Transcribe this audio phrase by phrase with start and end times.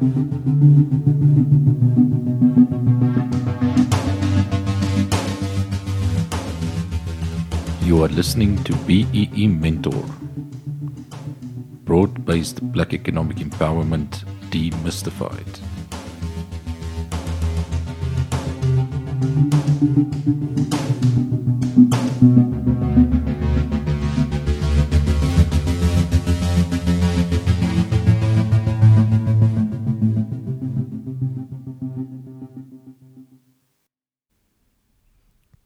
[0.00, 0.06] You
[8.04, 10.04] are listening to BEE Mentor,
[11.84, 15.58] broad based black economic empowerment demystified.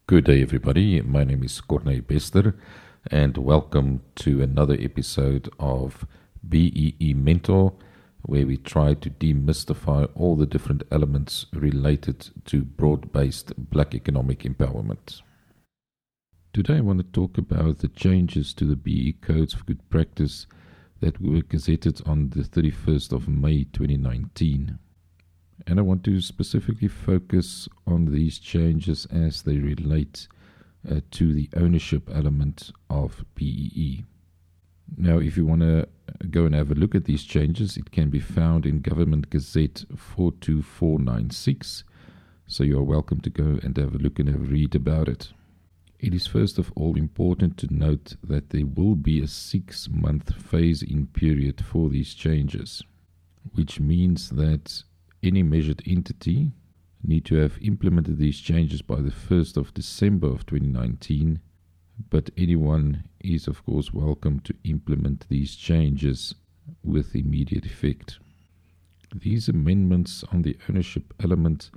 [0.05, 0.99] Good day, everybody.
[0.99, 2.57] My name is Corney Bester,
[3.09, 6.05] and welcome to another episode of
[6.47, 7.71] BEE Mentor,
[8.23, 14.39] where we try to demystify all the different elements related to broad based black economic
[14.39, 15.21] empowerment.
[16.51, 20.47] Today, I want to talk about the changes to the BEE Codes of Good Practice
[20.99, 24.79] that were gazetted on the 31st of May 2019.
[25.67, 30.27] And I want to specifically focus on these changes as they relate
[30.89, 34.03] uh, to the ownership element of BEE.
[34.97, 35.87] Now, if you want to
[36.29, 39.85] go and have a look at these changes, it can be found in Government Gazette
[39.95, 41.83] 42496.
[42.47, 45.07] So you are welcome to go and have a look and have a read about
[45.07, 45.31] it.
[45.99, 50.35] It is first of all important to note that there will be a six month
[50.35, 52.83] phase in period for these changes,
[53.53, 54.83] which means that
[55.23, 56.51] any measured entity
[57.01, 61.39] need to have implemented these changes by the 1st of December of 2019,
[62.09, 66.35] but anyone is of course welcome to implement these changes
[66.83, 68.19] with immediate effect.
[69.15, 71.71] These amendments on the ownership element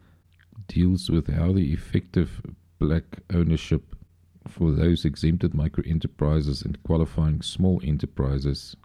[0.69, 2.41] deals with how the effective
[2.79, 3.95] black ownership
[4.49, 8.77] for those exempted micro enterprises and qualifying small enterprises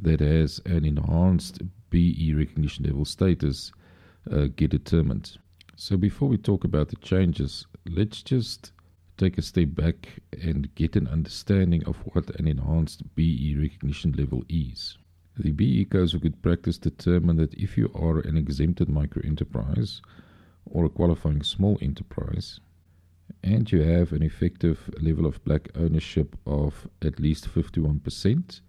[0.00, 3.72] that has an enhanced BEE recognition level status
[4.30, 5.38] uh, get determined.
[5.76, 8.72] So, before we talk about the changes, let's just
[9.16, 14.44] take a step back and get an understanding of what an enhanced BEE recognition level
[14.48, 14.98] is.
[15.38, 20.00] The BEE codes of good practice determine that if you are an exempted micro enterprise
[20.64, 22.60] or a qualifying small enterprise,
[23.42, 28.60] and you have an effective level of black ownership of at least 51%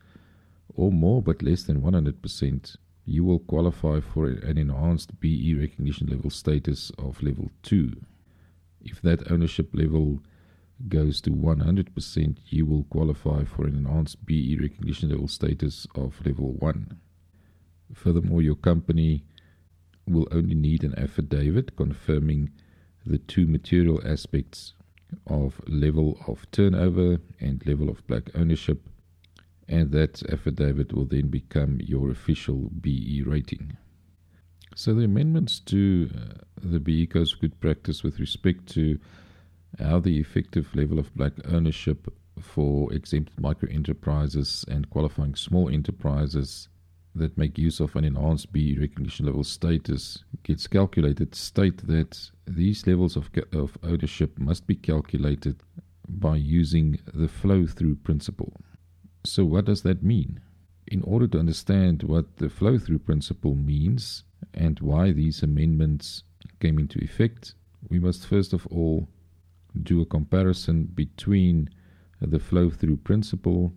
[0.76, 2.76] or more but less than 100%,
[3.08, 7.94] you will qualify for an enhanced BEE recognition level status of level 2.
[8.82, 10.20] If that ownership level
[10.90, 16.52] goes to 100%, you will qualify for an enhanced BEE recognition level status of level
[16.60, 17.00] 1.
[17.94, 19.24] Furthermore, your company
[20.06, 22.52] will only need an affidavit confirming
[23.06, 24.74] the two material aspects
[25.28, 28.90] of level of turnover and level of black ownership
[29.68, 33.78] and that affidavit will then become your official BEE rating.
[34.76, 39.00] So, the amendments to uh, the BEE Codes Good Practice with respect to
[39.80, 46.70] how the effective level of black ownership for exempt micro enterprises and qualifying small enterprises
[47.16, 52.86] that make use of an enhanced BEE recognition level status gets calculated state that these
[52.86, 55.62] levels of, of ownership must be calculated
[56.08, 58.54] by using the flow through principle.
[59.30, 60.40] So, what does that mean?
[60.88, 64.24] In order to understand what the flow through principle means
[64.54, 66.24] and why these amendments
[66.60, 67.54] came into effect,
[67.90, 69.10] we must first of all
[69.84, 71.70] do a comparison between
[72.22, 73.74] the flow through principle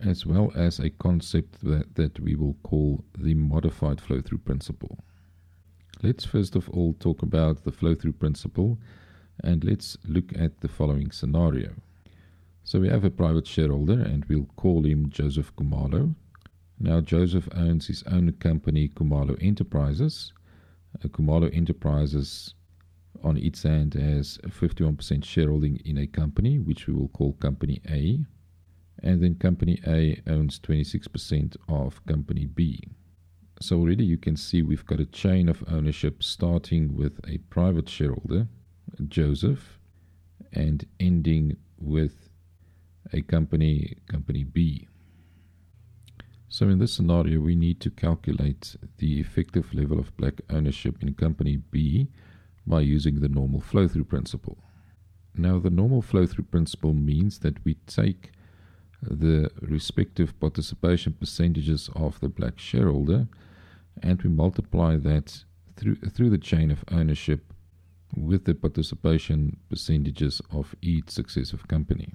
[0.00, 4.98] as well as a concept that, that we will call the modified flow through principle.
[6.02, 8.78] Let's first of all talk about the flow through principle
[9.42, 11.72] and let's look at the following scenario.
[12.68, 16.14] So we have a private shareholder and we'll call him Joseph Khumalo.
[16.78, 20.34] Now, Joseph owns his own company, Khumalo Enterprises.
[21.02, 22.52] Uh, Khumalo Enterprises,
[23.24, 27.80] on its hand, has a 51% shareholding in a company, which we will call Company
[27.88, 28.18] A.
[29.02, 32.82] And then Company A owns 26% of Company B.
[33.62, 37.88] So already you can see we've got a chain of ownership starting with a private
[37.88, 38.46] shareholder,
[39.08, 39.78] Joseph,
[40.52, 42.27] and ending with
[43.12, 44.88] a company, company B.
[46.48, 51.14] So in this scenario, we need to calculate the effective level of black ownership in
[51.14, 52.08] company B
[52.66, 54.58] by using the normal flow-through principle.
[55.34, 58.32] Now, the normal flow-through principle means that we take
[59.02, 63.28] the respective participation percentages of the black shareholder
[64.02, 65.44] and we multiply that
[65.76, 67.52] through, through the chain of ownership
[68.16, 72.14] with the participation percentages of each successive company.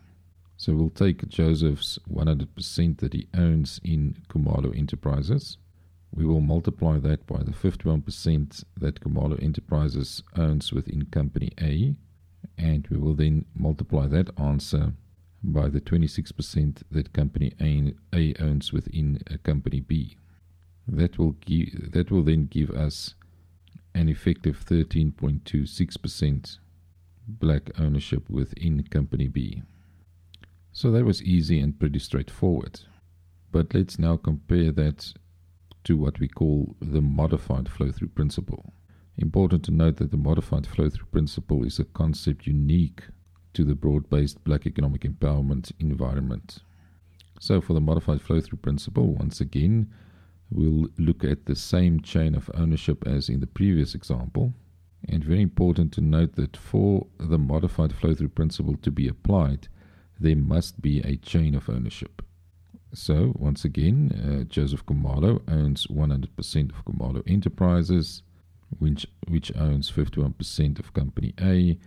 [0.64, 5.58] So we'll take Joseph's 100% that he owns in Khumalo Enterprises.
[6.16, 11.96] we will multiply that by the 51% that Khumalo Enterprises owns within Company A,
[12.58, 14.94] and we will then multiply that answer
[15.44, 20.16] by the 26% that Company A, A owns within uh, Company B.
[20.88, 23.16] That will give that will then give us
[23.94, 26.60] an effective 13.26%
[27.28, 29.64] black ownership within Company B.
[30.76, 32.82] So that was easy and pretty straightforward.
[33.52, 35.14] But let's now compare that
[35.84, 38.74] to what we call the modified flow through principle.
[39.18, 43.04] Important to note that the modified flow through principle is a concept unique
[43.54, 46.58] to the broad based black economic empowerment environment.
[47.40, 49.94] So, for the modified flow through principle, once again,
[50.50, 54.54] we'll look at the same chain of ownership as in the previous example.
[55.08, 59.68] And very important to note that for the modified flow through principle to be applied,
[60.20, 62.22] there must be a chain of ownership.
[62.94, 68.22] So, once again, uh, Joseph Khumalo owns 100% of Khumalo Enterprises,
[68.78, 71.78] which, which owns 51% of Company A,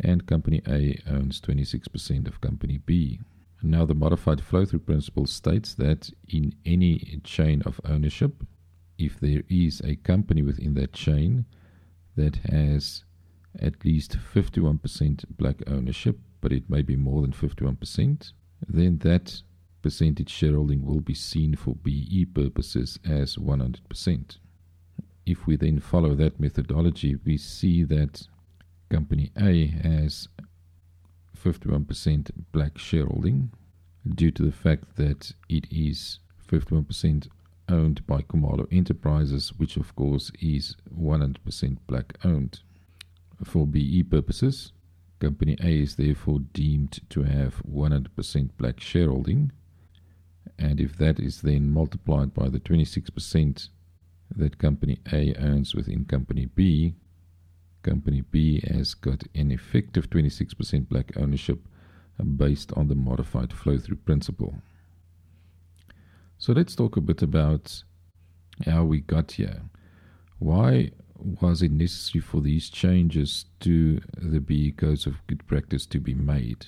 [0.00, 3.20] and Company A owns 26% of Company B.
[3.62, 8.44] Now, the modified flow through principle states that in any chain of ownership,
[8.98, 11.46] if there is a company within that chain
[12.16, 13.04] that has
[13.60, 18.30] at least 51% black ownership, but it may be more than 51%,
[18.68, 19.42] then that
[19.82, 24.36] percentage shareholding will be seen for BEE purposes as 100%.
[25.26, 28.28] If we then follow that methodology, we see that
[28.88, 30.28] Company A has
[31.36, 33.50] 51% black shareholding
[34.08, 37.26] due to the fact that it is 51%
[37.68, 42.60] owned by Khumalo Enterprises, which of course is 100% black owned.
[43.42, 44.70] For BEE purposes,
[45.18, 49.52] Company A is therefore deemed to have 100% black shareholding
[50.58, 53.68] and if that is then multiplied by the 26%
[54.34, 56.94] that company A owns within company B,
[57.82, 61.60] company B has got an effective 26% black ownership
[62.36, 64.54] based on the modified flow through principle.
[66.38, 67.82] So let's talk a bit about
[68.64, 69.62] how we got here.
[70.38, 76.00] Why was it necessary for these changes to the BEE codes of good practice to
[76.00, 76.66] be made?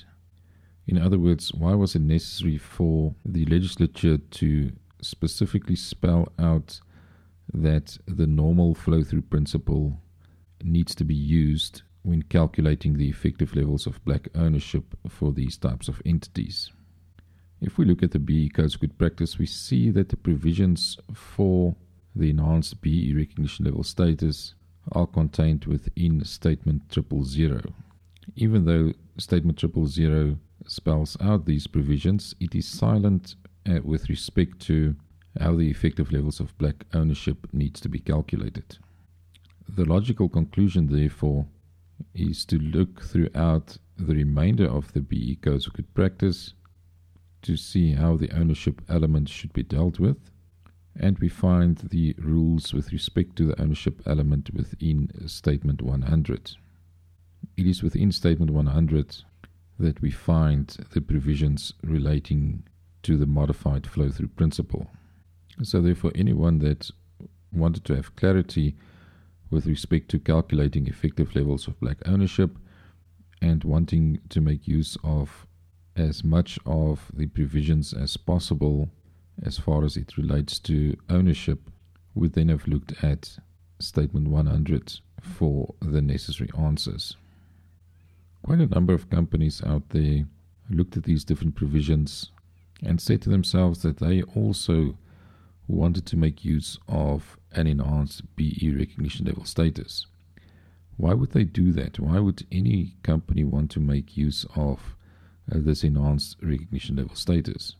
[0.86, 4.72] In other words, why was it necessary for the legislature to
[5.02, 6.80] specifically spell out
[7.52, 10.00] that the normal flow through principle
[10.62, 15.88] needs to be used when calculating the effective levels of black ownership for these types
[15.88, 16.72] of entities?
[17.60, 20.96] If we look at the BEE Codes of Good Practice, we see that the provisions
[21.12, 21.74] for
[22.18, 24.54] the enhanced BEE recognition level status
[24.92, 27.60] are contained within Statement Triple Zero.
[28.34, 33.36] Even though Statement Triple Zero spells out these provisions, it is silent
[33.68, 34.96] uh, with respect to
[35.40, 38.78] how the effective levels of black ownership needs to be calculated.
[39.68, 41.46] The logical conclusion, therefore,
[42.14, 46.54] is to look throughout the remainder of the BEE Codes of Good Practice
[47.42, 50.16] to see how the ownership element should be dealt with,
[50.98, 56.56] and we find the rules with respect to the ownership element within Statement 100.
[57.56, 59.16] It is within Statement 100
[59.78, 62.64] that we find the provisions relating
[63.04, 64.90] to the modified flow through principle.
[65.62, 66.90] So, therefore, anyone that
[67.52, 68.76] wanted to have clarity
[69.50, 72.58] with respect to calculating effective levels of black ownership
[73.40, 75.46] and wanting to make use of
[75.96, 78.90] as much of the provisions as possible
[79.42, 81.60] as far as it relates to ownership
[82.14, 83.38] we then have looked at
[83.78, 87.16] statement 100 for the necessary answers.
[88.42, 90.24] Quite a number of companies out there
[90.70, 92.30] looked at these different provisions
[92.82, 94.96] and said to themselves that they also
[95.66, 100.06] wanted to make use of an enhanced BEE recognition level status.
[100.96, 101.98] Why would they do that?
[102.00, 104.96] Why would any company want to make use of
[105.50, 107.76] uh, this enhanced recognition level status?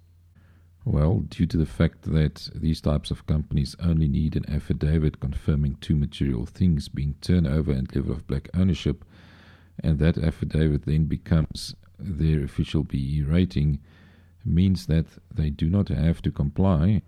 [0.85, 5.76] Well, due to the fact that these types of companies only need an affidavit confirming
[5.80, 9.04] two material things being turnover and level of black ownership,
[9.80, 13.80] and that affidavit then becomes their official BEE rating,
[14.44, 17.02] means that they do not have to comply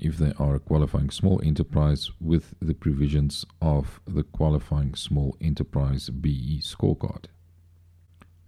[0.00, 6.08] if they are a qualifying small enterprise with the provisions of the qualifying small enterprise
[6.08, 7.26] BEE scorecard.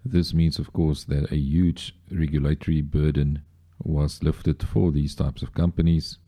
[0.04, 3.42] This means, of course, that a huge regulatory burden
[3.82, 6.18] was lifted for these types of companies,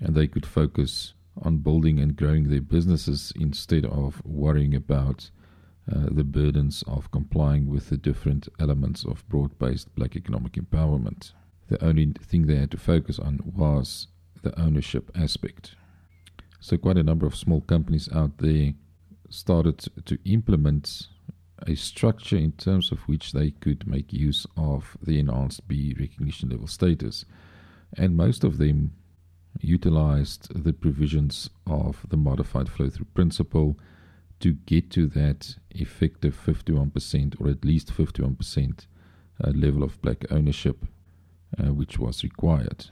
[0.00, 5.30] and they could focus on building and growing their businesses instead of worrying about
[5.90, 11.32] uh, the burdens of complying with the different elements of broad based black economic empowerment.
[11.68, 14.08] The only thing they had to focus on was
[14.42, 15.74] the ownership aspect.
[16.60, 18.74] So, quite a number of small companies out there
[19.28, 21.08] started to implement
[21.66, 26.50] a structure in terms of which they could make use of the enhanced B recognition
[26.50, 27.24] level status.
[27.96, 28.92] And most of them
[29.60, 33.78] utilized the provisions of the modified flow through principle
[34.40, 38.86] to get to that effective 51% or at least 51%
[39.42, 40.84] uh, level of black ownership,
[41.58, 42.86] uh, which was required.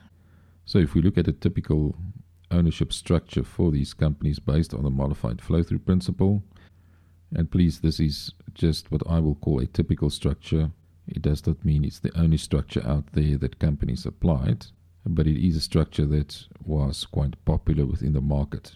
[0.65, 1.95] So, if we look at a typical
[2.51, 6.43] ownership structure for these companies based on the modified flow through principle,
[7.33, 10.71] and please, this is just what I will call a typical structure.
[11.07, 14.67] It does not mean it's the only structure out there that companies applied,
[15.05, 18.75] but it is a structure that was quite popular within the market.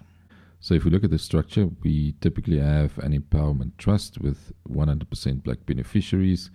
[0.60, 5.44] So, if we look at the structure, we typically have an empowerment trust with 100%
[5.44, 6.50] black beneficiaries,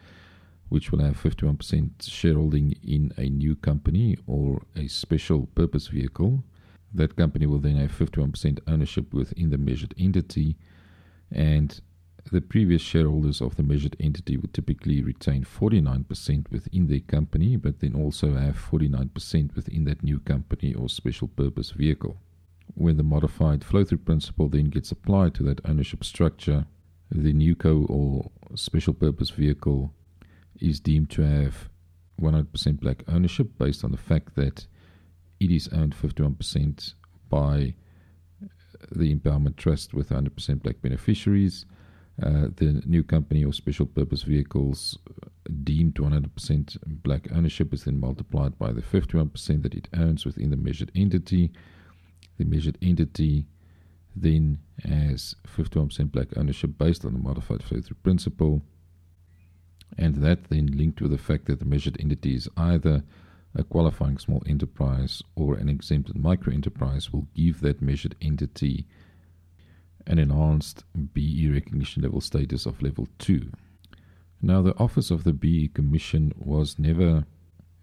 [0.69, 6.43] which will have 51% shareholding in a new company or a special purpose vehicle.
[6.93, 10.57] That company will then have 51% ownership within the measured entity,
[11.31, 11.81] and
[12.33, 17.81] the previous shareholders of the measured entity would typically retain 49% within their company, but
[17.81, 22.19] then also have 49% within that new company or special purpose vehicle.
[22.75, 26.67] When the modified flow through principle then gets applied to that ownership structure,
[27.11, 29.93] the new co or special purpose vehicle
[30.61, 31.69] is deemed to have
[32.21, 34.67] 100% black ownership based on the fact that
[35.41, 36.95] it is owned 51%
[37.29, 37.75] by
[38.93, 41.67] the Empowerment Trust with 100% black beneficiaries
[42.23, 44.99] uh, the new company or special purpose vehicles
[45.65, 50.57] deemed 100% black ownership is then multiplied by the 51% that it owns within the
[50.57, 51.51] measured entity.
[52.39, 53.47] The measured entity
[54.15, 58.63] then has 51% black ownership based on the modified flow through principle.
[59.97, 63.03] And that then linked with the fact that the measured entity is either
[63.55, 68.87] a qualifying small enterprise or an exempted micro enterprise will give that measured entity
[70.07, 73.51] an enhanced BEE recognition level status of level 2.
[74.43, 77.25] Now, the Office of the BEE Commission was never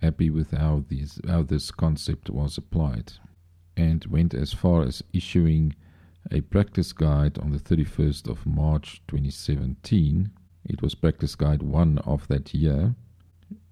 [0.02, 3.14] happy with how, these, how this concept was applied
[3.76, 5.76] and went as far as issuing
[6.32, 10.32] a practice guide on the 31st of March 2017.
[10.66, 12.96] It was practice guide 1 of that year,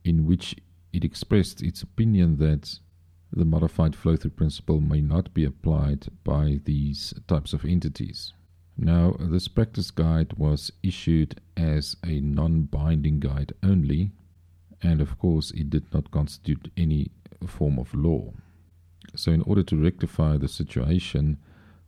[0.03, 0.55] in which
[0.93, 2.79] it expressed its opinion that
[3.31, 8.33] the modified flow through principle may not be applied by these types of entities.
[8.77, 14.11] Now, this practice guide was issued as a non binding guide only,
[14.81, 17.11] and of course, it did not constitute any
[17.47, 18.33] form of law.
[19.15, 21.37] So, in order to rectify the situation,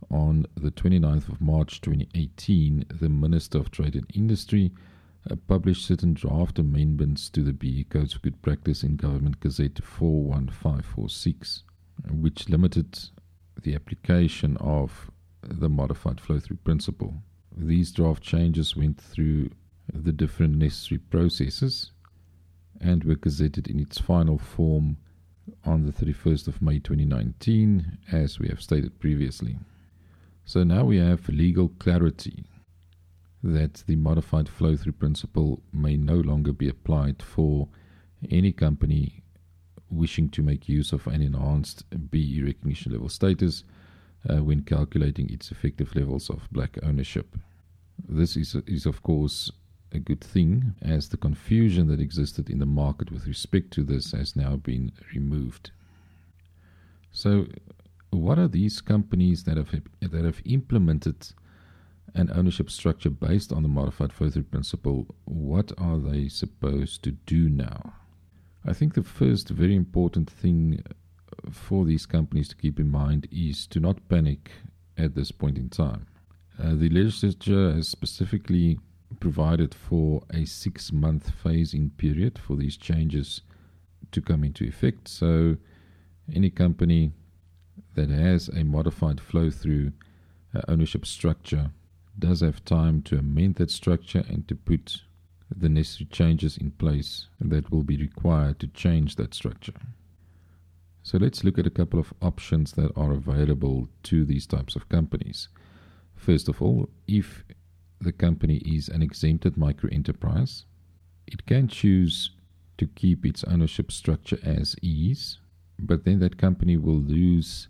[0.09, 4.71] on the 29th of March 2018, the Minister of Trade and Industry
[5.35, 11.63] published certain draft amendments to the BEE Codes of Good Practice in Government Gazette 41546,
[12.11, 13.09] which limited
[13.61, 17.15] the application of the modified flow through principle.
[17.55, 19.49] These draft changes went through
[19.93, 21.91] the different necessary processes
[22.79, 24.97] and were gazetted in its final form
[25.65, 29.57] on the 31st of May 2019, as we have stated previously.
[30.45, 32.45] So now we have legal clarity
[33.43, 37.67] that the modified flow through principle may no longer be applied for
[38.31, 39.23] any company
[39.89, 43.63] wishing to make use of an enhanced BEE recognition level status
[44.29, 47.37] uh, when calculating its effective levels of black ownership.
[48.07, 49.51] This is, is, of course,
[49.91, 54.11] a good thing, as the confusion that existed in the market with respect to this
[54.11, 55.71] has now been removed.
[57.11, 57.47] So,
[58.09, 59.69] what are these companies that have
[60.01, 61.27] that have implemented
[62.13, 65.07] an ownership structure based on the modified flow through principle?
[65.25, 67.93] What are they supposed to do now?
[68.65, 70.83] I think the first very important thing
[71.51, 74.51] for these companies to keep in mind is to not panic
[74.97, 76.07] at this point in time.
[76.61, 78.79] Uh, the legislature has specifically
[79.19, 83.41] provided for a six month phase-in period for these changes
[84.11, 85.07] to come into effect.
[85.07, 85.57] So,
[86.33, 87.11] any company
[87.95, 89.93] that has a modified flow through
[90.53, 91.71] uh, ownership structure
[92.19, 95.01] does have time to amend that structure and to put
[95.55, 99.73] the necessary changes in place that will be required to change that structure.
[101.03, 104.89] So let's look at a couple of options that are available to these types of
[104.89, 105.47] companies.
[106.15, 107.45] First of all, if
[108.01, 110.65] the company is an exempted micro enterprise,
[111.25, 112.31] it can choose
[112.77, 115.39] to keep its ownership structure as is,
[115.79, 117.69] but then that company will lose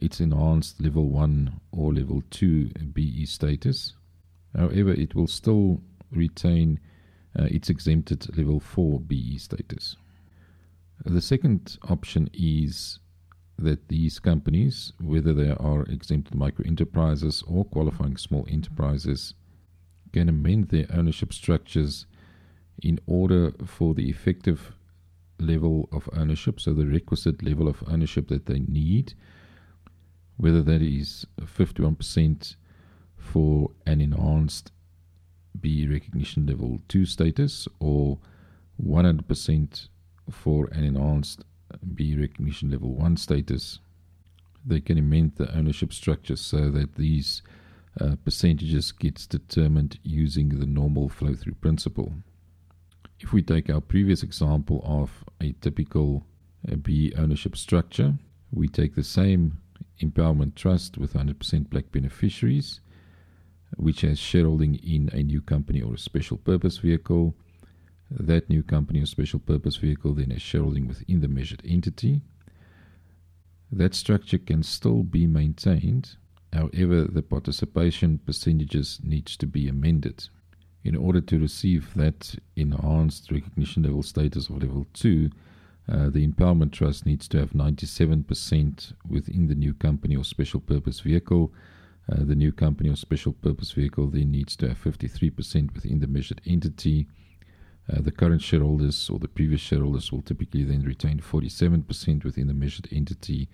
[0.00, 3.94] its enhanced level 1 or level 2 BEE status.
[4.56, 5.80] However, it will still
[6.10, 6.80] retain
[7.38, 9.96] uh, its exempted level 4 BEE status.
[11.04, 12.98] The second option is
[13.58, 19.34] that these companies, whether they are exempted micro enterprises or qualifying small enterprises,
[20.12, 22.06] can amend their ownership structures
[22.82, 24.72] in order for the effective
[25.40, 29.14] level of ownership, so the requisite level of ownership that they need,
[30.38, 32.56] whether that is 51%
[33.18, 34.72] for an enhanced
[35.60, 38.18] B recognition level 2 status or
[38.82, 39.88] 100%
[40.30, 41.44] for an enhanced
[41.94, 43.80] B recognition level 1 status,
[44.64, 47.42] they can amend the ownership structure so that these
[48.00, 52.14] uh, percentages gets determined using the normal flow through principle.
[53.18, 56.24] If we take our previous example of a typical
[56.70, 58.14] uh, B ownership structure,
[58.52, 59.58] we take the same
[60.00, 62.80] empowerment trust with 100% black beneficiaries,
[63.76, 67.34] which has shareholding in a new company or a special purpose vehicle.
[68.10, 72.22] That new company or special purpose vehicle then has shareholding within the measured entity.
[73.70, 76.16] That structure can still be maintained,
[76.52, 80.28] however, the participation percentages needs to be amended
[80.84, 85.28] in order to receive that enhanced recognition level status of level 2,
[85.90, 91.00] uh, the empowerment trust needs to have 97% within the new company or special purpose
[91.00, 91.52] vehicle.
[92.10, 96.06] Uh, the new company or special purpose vehicle then needs to have 53% within the
[96.06, 97.06] measured entity.
[97.90, 102.54] Uh, the current shareholders or the previous shareholders will typically then retain 47% within the
[102.54, 103.48] measured entity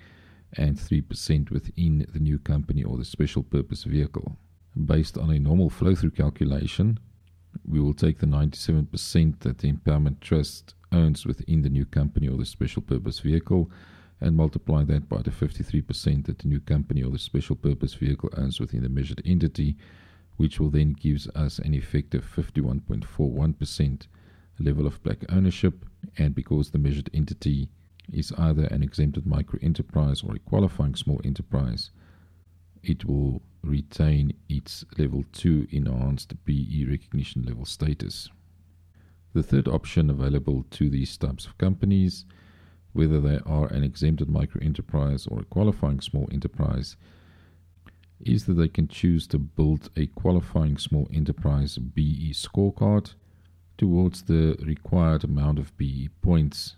[0.57, 4.37] and 3% within the new company or the special purpose vehicle.
[4.85, 6.99] Based on a normal flow through calculation,
[7.65, 12.39] we will take the 97% that the empowerment trust owns within the new company or
[12.39, 13.71] the special purpose vehicle
[14.21, 18.31] and multiply that by the 53% that the new company or the special purpose vehicle
[18.37, 19.77] owns within the measured entity,
[20.37, 24.07] which will then gives us an effective 51.41%
[24.61, 25.85] level of black ownership.
[26.17, 27.69] And because the measured entity
[28.13, 31.91] is either an exempted micro enterprise or a qualifying small enterprise,
[32.83, 38.29] it will retain its level 2 enhanced BEE recognition level status.
[39.35, 42.25] The third option available to these types of companies,
[42.93, 46.97] whether they are an exempted micro enterprise or a qualifying small enterprise,
[48.21, 53.15] is that they can choose to build a qualifying small enterprise BEE scorecard
[53.77, 56.77] towards the required amount of BEE points,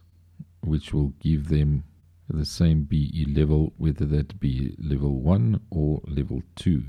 [0.63, 1.85] which will give them
[2.29, 6.85] the same BEE level, whether that be level 1 or level 2.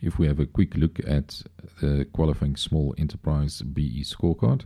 [0.00, 1.42] If we have a quick look at
[1.80, 4.64] the qualifying small enterprise BEE scorecard,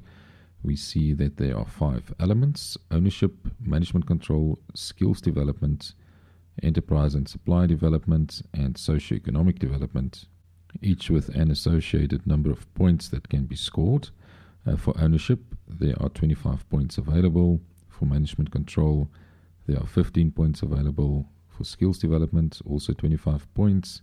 [0.63, 5.95] we see that there are five elements ownership, management control, skills development,
[6.63, 10.27] enterprise and supply development, and socioeconomic development,
[10.83, 14.11] each with an associated number of points that can be scored.
[14.67, 17.61] Uh, for ownership, there are 25 points available.
[17.89, 19.09] For management control,
[19.67, 24.03] there are 15 points available for skills development, also 25 points.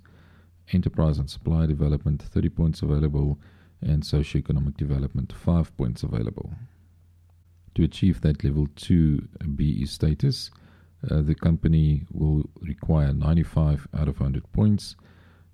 [0.73, 3.39] Enterprise and supply development, 30 points available.
[3.81, 6.53] And socioeconomic development, 5 points available.
[7.75, 10.49] To achieve that level 2 BEE status,
[11.09, 14.95] uh, the company will require 95 out of 100 points.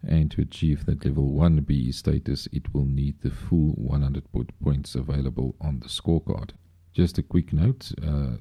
[0.05, 4.23] And to achieve that level 1 BEE status, it will need the full 100
[4.63, 6.51] points available on the scorecard.
[6.93, 8.37] Just a quick note uh,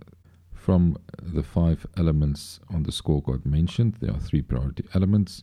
[0.53, 5.42] from the five elements on the scorecard mentioned, there are three priority elements,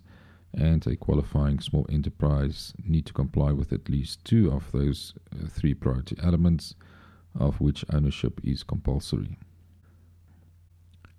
[0.53, 5.47] and a qualifying small enterprise need to comply with at least two of those uh,
[5.47, 6.75] three priority elements,
[7.37, 9.37] of which ownership is compulsory.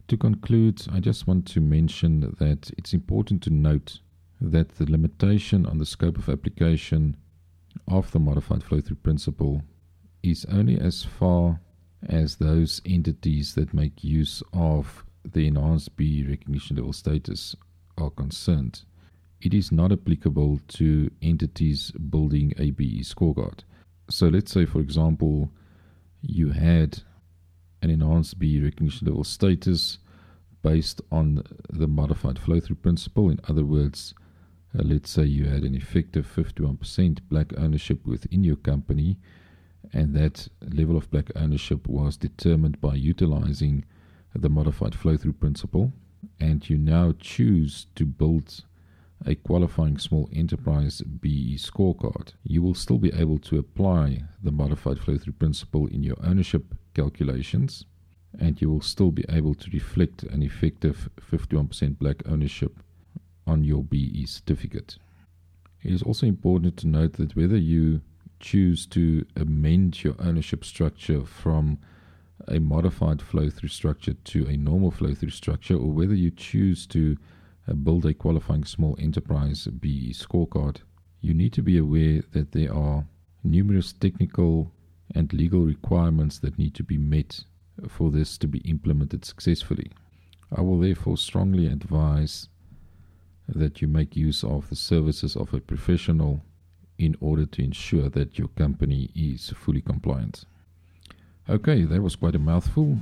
[0.09, 4.01] To conclude, I just want to mention that it's important to note
[4.41, 7.17] that the limitation on the scope of application
[7.87, 9.63] of the modified flow through principle
[10.23, 11.61] is only as far
[12.09, 17.55] as those entities that make use of the enhanced B recognition level status
[17.99, 18.83] are concerned.
[19.41, 23.61] It is not applicable to entities building a BEE scorecard.
[24.11, 25.51] So let's say, for example,
[26.21, 27.03] you had
[27.83, 29.99] an enhanced BEE recognition level status
[30.63, 33.31] based on the modified flow through principle.
[33.31, 34.15] In other words,
[34.79, 39.17] uh, let's say you had an effective 51% black ownership within your company
[39.93, 43.85] and that level of black ownership was determined by utilizing
[44.35, 45.93] the modified flow through principle.
[46.39, 48.65] And you now choose to build
[49.27, 52.33] a qualifying small enterprise BEE scorecard.
[52.43, 56.75] You will still be able to apply the modified flow through principle in your ownership
[56.95, 57.85] calculations,
[58.39, 62.81] and you will still be able to reflect an effective 51% black ownership
[63.47, 64.97] on your BEE certificate.
[65.83, 68.03] It is also important to note that whether you
[68.39, 71.79] choose to amend your ownership structure from
[72.49, 76.87] a modified flow through structure to a normal flow through structure, or whether you choose
[76.87, 77.17] to
[77.71, 80.79] Uh, build a qualifying small enterprise BEE scorecard,
[81.21, 83.05] you need to be aware that there are
[83.45, 84.73] numerous technical
[85.15, 87.41] and legal requirements that need to be met
[87.89, 89.91] for this to be implemented successfully.
[90.55, 92.49] I will therefore strongly advise
[93.49, 96.43] that you make use of the services of a professional
[96.99, 100.45] in order to ensure that your company is fully compliant.
[101.49, 102.99] Okay, that was quite a mouthful.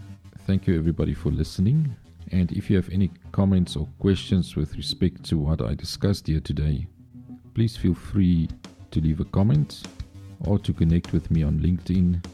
[0.47, 1.97] Thank you everybody for listening.
[2.33, 6.41] And if you have any comments or questions with respect to what I discussed here
[6.41, 6.87] today,
[7.55, 8.49] please feel free
[8.91, 9.87] to leave a comment
[10.41, 12.25] or to connect with me on LinkedIn.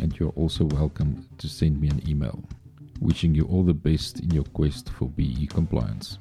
[0.00, 2.42] And you're also welcome to send me an email.
[3.00, 6.18] Wishing you all the best in your quest for BEE compliance.